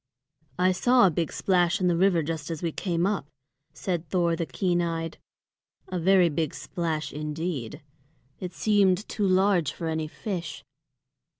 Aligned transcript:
"I 0.57 0.71
saw 0.71 1.05
a 1.05 1.11
big 1.11 1.31
splash 1.31 1.79
in 1.79 1.87
the 1.87 1.95
river 1.95 2.23
just 2.23 2.49
as 2.49 2.63
we 2.63 2.71
came 2.71 3.05
up," 3.05 3.27
said 3.71 4.09
Thor 4.09 4.35
the 4.35 4.47
keen 4.47 4.81
eyed, 4.81 5.19
"a 5.89 5.99
very 5.99 6.27
big 6.27 6.55
splash 6.55 7.13
indeed. 7.13 7.83
It 8.39 8.53
seemed 8.55 9.07
too 9.07 9.27
large 9.27 9.71
for 9.71 9.85
any 9.87 10.07
fish." 10.07 10.63